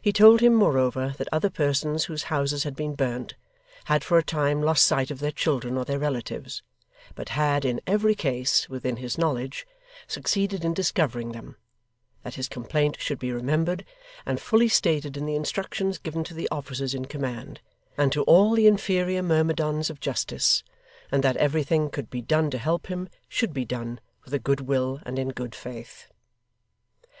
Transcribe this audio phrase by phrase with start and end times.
[0.00, 3.34] He told him, moreover, that other persons whose houses had been burnt,
[3.86, 6.62] had for a time lost sight of their children or their relatives,
[7.16, 9.66] but had, in every case, within his knowledge,
[10.06, 11.56] succeeded in discovering them;
[12.22, 13.84] that his complaint should be remembered,
[14.24, 17.60] and fully stated in the instructions given to the officers in command,
[17.98, 20.62] and to all the inferior myrmidons of justice;
[21.10, 24.38] and that everything that could be done to help him, should be done, with a
[24.38, 26.06] goodwill and in good faith.